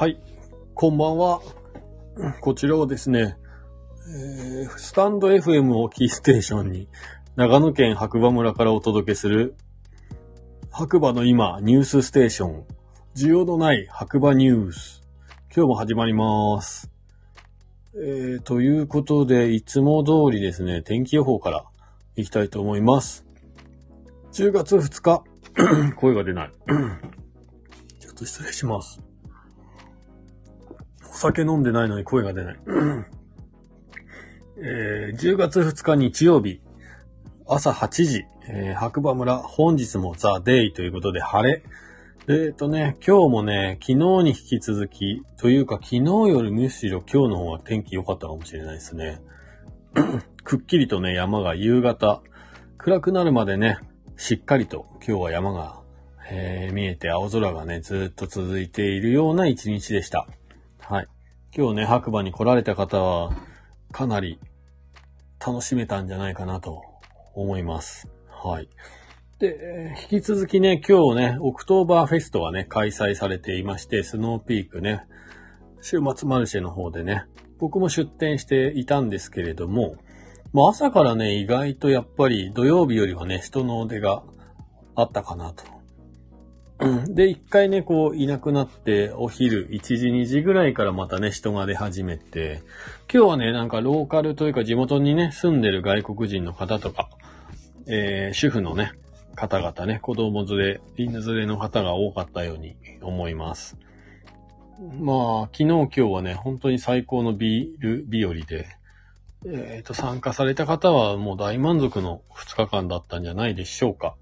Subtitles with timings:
[0.00, 0.18] はい、
[0.72, 1.42] こんばんは。
[2.40, 3.36] こちらはですね、
[4.08, 6.88] えースタンド FM をキーステーションに、
[7.36, 9.56] 長野県白馬村からお届けする、
[10.70, 12.64] 白馬の今ニュースステーション、
[13.14, 15.02] 需要のない白馬ニュース。
[15.54, 16.90] 今日も始まります。
[17.94, 21.66] えー、ということで、いつも通りですね、天気予報から
[22.16, 23.26] いきたいと思います。
[24.32, 25.24] 10月2日、
[25.96, 26.52] 声が出ない。
[28.00, 29.09] ちょっと失礼します。
[31.10, 32.56] お酒飲んでないのに声が出ない。
[34.62, 36.60] えー10月2日日曜日、
[37.48, 41.62] 朝8時、えー白馬村、本日もザ・デイということで晴れ。
[42.28, 49.20] えっ、とね、今日もね、昨日に引き続き、というか昨日よりむしろ今日の方が天気良かったかもしれないですね。
[50.44, 52.22] くっきりとね、山が夕方、
[52.78, 53.78] 暗くなるまでね、
[54.16, 55.80] しっかりと今日は山が、
[56.30, 60.28] えー見えて青空がね、ずっと続いているような一日でした。
[60.90, 61.06] はい。
[61.56, 63.30] 今日ね、白馬に来られた方は、
[63.92, 64.40] かなり
[65.38, 66.82] 楽しめたんじゃないかなと
[67.32, 68.10] 思います。
[68.28, 68.68] はい。
[69.38, 75.04] で、引き続きね、今日ね、オクトーバーフェストがね、開催されていまして、スノーピークね、
[75.80, 77.22] 週末マルシェの方でね、
[77.60, 79.94] 僕も出店していたんですけれども、
[80.52, 84.24] まあ朝からね、意外とやっぱり土曜日よりはね、人の出が
[84.96, 85.79] あったかなと。
[87.08, 92.62] で、一回ね、こう、いなくなって、お昼1時、2時ぐらいからまたね、人が出始めて、
[93.12, 97.10] 今日はね、なんかローカルというか地元にね、住んでる外国人の方とか、
[97.86, 98.92] えー、主婦のね、
[99.34, 103.76] 方々ね、子供連れ、犬連れの方が多かったように思います。
[104.98, 108.66] まあ、昨日今日はね、本当に最高のビール日和で、
[109.46, 114.16] えっ、と、参加された方はもう大満足の2日間だったんじゃないでしょうか。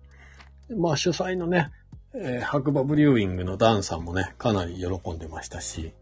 [0.77, 1.71] まあ、主催のね、
[2.15, 5.93] えー白馬ブリューイングのダンさんもね、かなり喜んでましたし、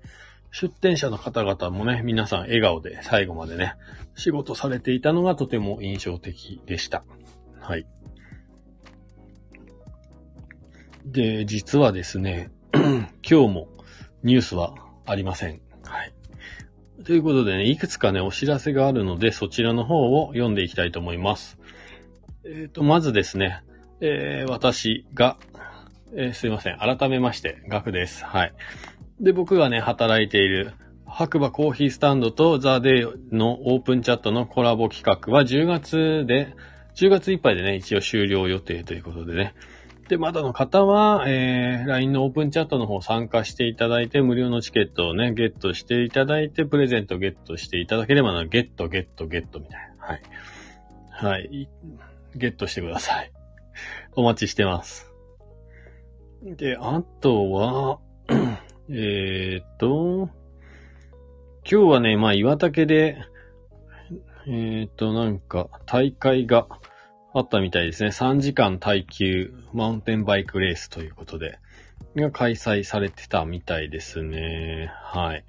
[0.50, 3.74] 出店者の方々もね、皆さん笑顔で最後までね、
[4.14, 7.04] 仕事されていたのがとても印象的でした。
[7.60, 7.86] はい。
[11.04, 13.68] で、実はですね、 今日も
[14.22, 14.74] ニュースは
[15.04, 15.60] ありません。
[15.84, 16.12] はい。
[17.04, 21.58] ということでね、いくつかね、お知らせがあるので、そちらの方を読んでいきたいと思います。
[22.44, 23.62] えっ、と、まずですね、
[24.00, 25.38] えー私が、
[26.14, 26.78] えーすいません。
[26.78, 28.24] 改めまして、ガクです。
[28.24, 28.54] はい。
[29.20, 30.72] で、僕がね、働いている、
[31.06, 36.54] 白馬コーヒースタンドとザ・デイのオープンチャットのコラボ企画は10月で、
[36.94, 39.54] 10月いっぱいでね、一応終了予定ということでね。
[40.08, 50.06] で、まだの方は、えー、LINE のオープンチャットの方参加していただいて、無料のチケットをね、ゲットしていただいて、プレゼントゲットしていただければな、ゲット、ゲット、ゲットみたいな。
[50.06, 50.22] はい。
[51.10, 51.48] はい。
[51.50, 51.68] い
[52.36, 53.32] ゲットしてください。
[54.14, 55.05] お待ちしてます。
[56.54, 57.98] で、あとは、
[58.88, 60.30] えーっと、
[61.68, 63.18] 今日はね、まあ、岩竹で、
[64.46, 66.68] えーっと、なんか、大会が
[67.34, 68.10] あったみたいですね。
[68.10, 71.58] 3時間耐久マウンテンバイクレースということで、
[72.14, 74.92] が開催されてたみたいですね。
[75.02, 75.44] はい。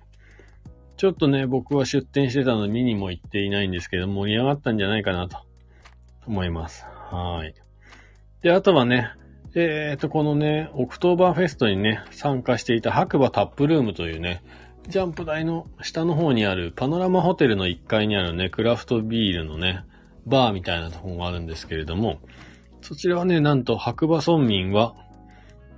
[0.96, 5.38] ちょっとね、僕は出店してたので見にも行っていないんですけど、盛り上がったんじゃないかなと
[6.25, 6.84] 思います。
[7.12, 7.53] はい。
[8.41, 9.12] で、あとはね、
[9.56, 14.44] えっ、と、このね、オクトーバーフェストにね、参加していた白馬タップルームというね、
[14.88, 19.84] ジャンプ台の下の方にあるパノラマホテルの1階にあるね、クラフトビールのね、
[20.25, 22.19] バーみたいなところがあるんですけれども、
[22.81, 24.96] そちらはね、なんと白馬村民は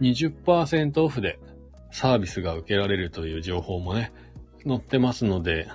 [0.01, 1.39] 20%オフで
[1.91, 4.11] サービスが受けられるという情報もね、
[4.67, 5.67] 載ってますので、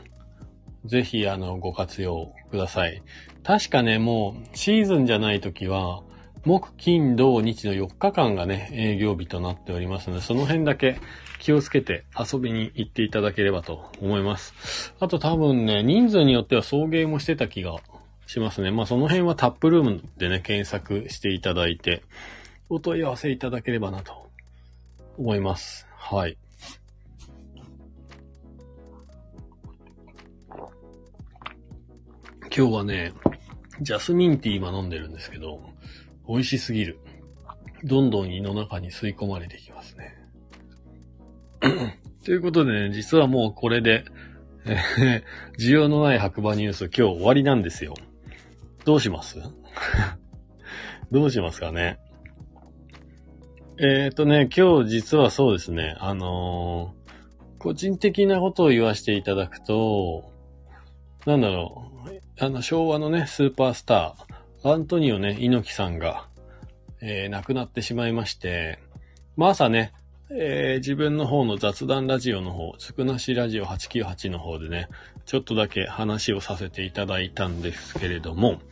[0.85, 3.03] ぜひあの、ご活用ください。
[3.43, 6.03] 確かね、もうシーズンじゃない時は、
[6.45, 11.01] 木、金、土、日の4日間がね、営業日となっておりますので、その辺だけ
[11.39, 14.95] 気をつけて遊びに行っていただければと思います。
[15.01, 17.77] あと多分ね、人数によっては送迎もしてた気が
[18.27, 18.71] しますね。
[18.71, 22.03] まあその辺はタップルームでね、検索していただいて、
[22.69, 24.31] お問い合わせいただければなと
[25.17, 25.87] 思います。
[25.97, 26.37] はい。
[32.57, 33.13] 今日はね、
[33.81, 35.61] ジャスミンティー今飲んでるんですけど、
[36.29, 36.99] 美味しすぎる。
[37.85, 40.15] どんどん胃の中に吸い込まれていきますね。
[42.25, 44.05] ということでね、実はもうこれで、
[44.67, 47.95] えー需要のない白馬ニュース今日終わりなんですよ。
[48.85, 49.39] どうします？
[51.13, 51.99] どうしますかね？
[53.79, 57.05] えっ、とね、今日実はそうですね、あのー
[57.59, 60.31] 個人的なことを言わせていただくと、
[61.25, 64.34] なんだろう、あの、昭和のね、スーパースター、
[64.67, 66.27] アントニオね、猪木さんが、
[67.03, 68.79] えー亡くなってしまいまして、
[69.37, 69.93] まあ朝ね、
[70.31, 74.89] えー、自分の方の雑談ラジオの方、つくなしラジオ898の方でね、
[75.27, 78.63] ちょっとだけ話をさせていただいたんですけれども、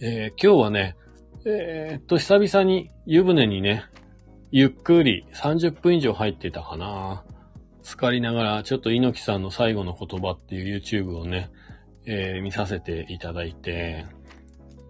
[0.00, 0.96] えー、今日はね、
[1.44, 3.84] えー、っと、久々に湯船にね、
[4.52, 7.24] ゆっくり30分以上入ってたかな。
[7.82, 11.50] 浸かりながら、ちょっと猪木さんの最後の言葉っていう YouTube をね、
[12.06, 14.06] えー、見させていただいて、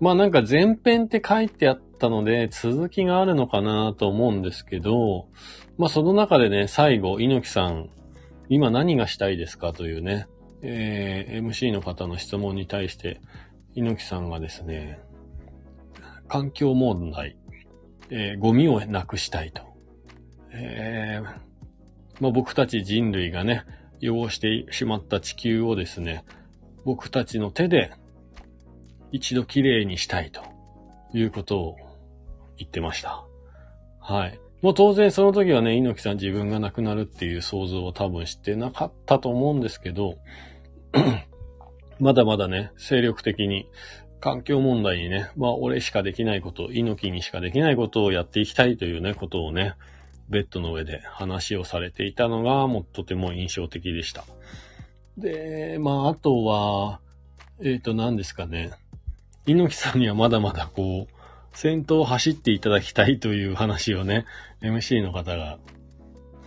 [0.02, 5.28] まあなんか前編って書いてあったので、続きがあるのかなと思うんですけど、
[5.78, 7.88] まあその中でね、最後、猪木さん、
[8.48, 10.26] 今何がしたいですかというね、
[10.60, 13.20] えー、MC の方の質問に対して、
[13.76, 14.98] 猪木さんがですね、
[16.26, 17.36] 環境問題、
[18.10, 19.62] えー、ゴミをなくしたいと。
[20.50, 21.24] えー、
[22.20, 23.62] まあ、僕たち人類がね、
[24.02, 26.24] 汚してしまった地球をですね、
[26.84, 27.92] 僕たちの手で
[29.12, 30.42] 一度きれいにしたいと
[31.12, 31.76] いうことを
[32.56, 33.24] 言ってました。
[34.00, 34.40] はい。
[34.62, 40.18] もう当然その時はね、猪木さん自分が亡くなるっていう想像を多分してなかったと思うんですけど、
[42.00, 43.68] まだまだね、精力的に
[44.20, 49.74] 環境問題にね、まあ俺しかできないこと、猪木にしかできないことをやっていきたいというね、ことをね、
[50.28, 54.24] ベッドの上で話をされていたのが、もうとても印象的でした。
[55.18, 57.00] で、まああとは、
[57.60, 58.70] えっ、ー、と何ですかね、
[59.46, 64.24] 猪木さんにはまだまだこう、先頭を走っていただきたいという話をね、
[64.62, 65.58] MC の方が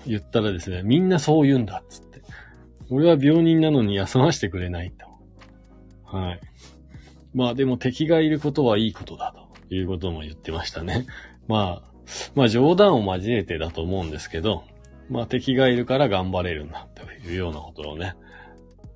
[0.07, 2.21] 言ったらですね、みんなそう言うんだっつって。
[2.89, 6.17] 俺は病人なのに休ませてくれないと。
[6.17, 6.41] はい。
[7.33, 9.33] まあでも敵がいることはいいことだ
[9.67, 11.05] ということも言ってましたね。
[11.47, 11.91] まあ、
[12.35, 14.63] まあ冗談を交えてだと思うんですけど、
[15.09, 18.15] まあ敵がいるから頑張れるんだというようなことをね、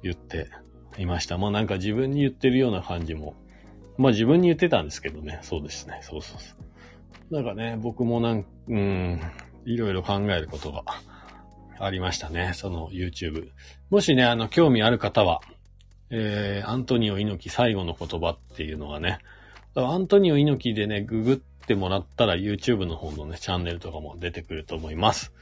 [0.03, 0.49] 言って
[0.97, 1.37] いました。
[1.37, 3.35] まあなんか自分に言ってるような感じも、
[3.99, 6.55] まあ自分に言ってたんですけどね、そうですね、そうそうそ
[7.31, 7.33] う。
[7.35, 9.21] なんかね、僕もなん、うん、
[9.65, 10.85] いろいろ考えることが
[11.77, 13.49] ありましたね、その YouTube。
[13.89, 15.41] もしね、あの、興味ある方は、
[16.11, 19.19] えー、アントニオ猪木最後の言葉っていうのがね、
[19.75, 21.37] アントニオ猪木でね、ググっ
[21.67, 25.33] てもらったら YouTube の方のね、チャンネルとかも出てくると思います。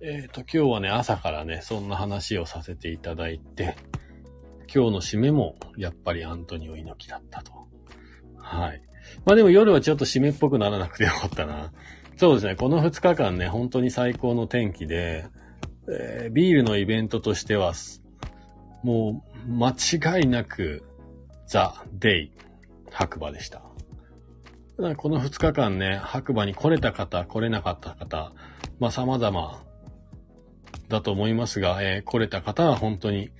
[0.00, 3.76] えっ、ー、と、今日はね、朝からね、そんな話をさせていただいて、
[4.72, 7.52] 今日の締めもやっぱりアントニオ猪木だったと。
[8.38, 8.82] はい。
[9.24, 11.72] まあでも夜はちょっと締めっぽくならなくてよかったな。
[12.16, 15.26] そうですね、この2日間ね、本当に最高の天気で、
[15.88, 17.74] えー、ビールのイベントとしては、
[18.82, 20.82] もう間違いなく
[21.46, 22.32] ザ・デイ
[22.90, 23.62] 白馬でした。
[24.96, 28.32] この2日間ね、白馬に来れた方、来れなかった方、
[28.78, 29.62] まあ様々
[30.88, 33.30] だと思いますが、えー、来れた方は本当に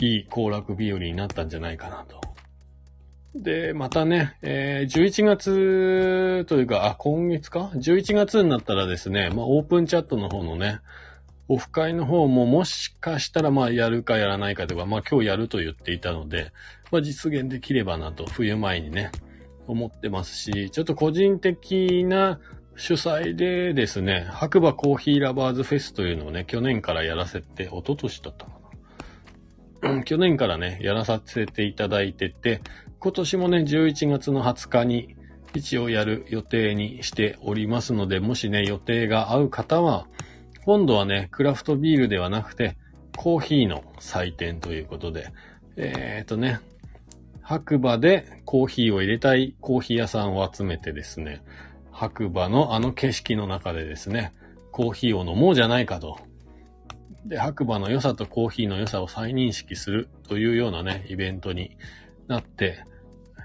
[0.00, 2.20] いい行楽日和になったんじゃないかなと。
[3.34, 10.80] で、またね、えー、11月というか、あ、今月か ?11 月になったらですね、まあオープンチャットの方のね、
[11.48, 16.52] オフ会の方ももしかしたらまあやるかやらないかとか、まあ今日やると言っていたので、
[16.90, 19.10] まあ実現できればなと冬前にね、
[19.66, 22.40] 思ってますし、ちょっと個人的な
[22.76, 28.55] 主催でですね、白馬コーヒーラバーズフェスというのをね、去年からやらせて、一昨年だったか。
[30.04, 32.60] 去年からね、やらさせていただいてて、
[32.98, 35.16] 今年もね、11月の20日に
[35.54, 40.06] 一応やる予定にしておりますので、もしね、予定が合う方は、
[40.64, 42.76] 今度はね、クラフトビールではなくて、
[43.16, 45.32] コーヒーの祭典ということで、
[45.76, 46.60] えっ、とね、
[47.42, 51.42] 白馬でコーヒーを入れたいコーヒー屋さんを集めてですね、
[51.92, 54.34] 白馬のあの景色の中でですね、
[54.72, 56.18] コーヒーを飲もうじゃないかと。
[57.28, 61.76] で、白馬の良さとコーヒーの良さを再認識するというようなね、イベントに
[62.28, 62.84] なって、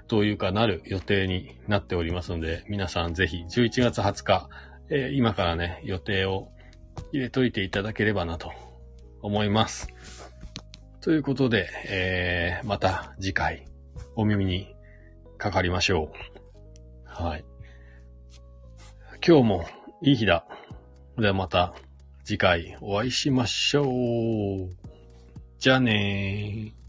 [0.08, 4.48] というかなる予定になっておりますので、皆さんぜひ11月20日、
[4.88, 6.48] えー、今からね、予定を
[7.12, 8.52] 入れといていただければなと
[9.20, 9.88] 思います。
[11.00, 13.66] ということで、えー、また次回
[14.14, 14.74] お耳に
[15.38, 17.24] かかりましょう。
[17.24, 17.44] はい。
[19.26, 19.66] 今日も
[20.02, 20.44] いい日だ。
[21.18, 21.74] ではまた
[22.24, 24.70] 次回お会いしましょう。
[25.58, 26.81] じゃあねー。